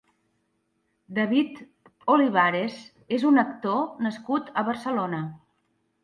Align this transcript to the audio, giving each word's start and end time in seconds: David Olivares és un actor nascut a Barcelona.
David 1.17 1.59
Olivares 2.13 2.79
és 3.17 3.25
un 3.31 3.37
actor 3.41 3.77
nascut 4.07 4.49
a 4.63 4.65
Barcelona. 4.71 5.21